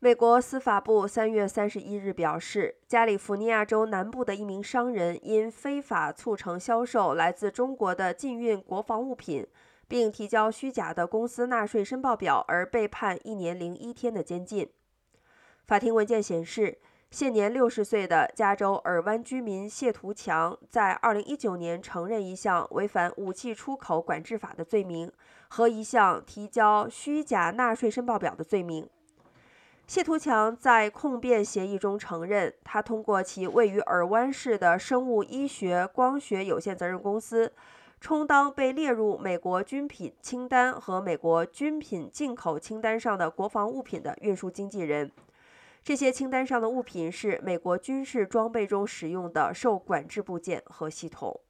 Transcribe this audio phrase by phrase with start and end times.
[0.00, 9.44] 美国司法部三月三十一日表示，加利福尼亚州南部的一名商人因非法促成销售来自中国的禁运国防物品，
[9.88, 14.70] 并提交虚假的公司纳税申报表而被判一年零一天的监禁。
[15.66, 16.78] 法庭文件显示，
[17.10, 25.10] 现年六十岁的加州尔湾居民谢图强在二零一九年承认一项违反武器出口管制法的罪名
[25.48, 28.88] 和一项提交虚假纳税申报表的罪名。
[29.88, 37.50] 谢图强在控辩协议中承认，他通过其位于尔湾市的生物医学光学有限责任公司，
[37.98, 45.10] 充当被列入美国军品清单和美国军品进口清单上的国防物品的运输经纪人。
[45.82, 51.40] 这些清单上的物品是美国军事装备中使用的受管制部件和系统。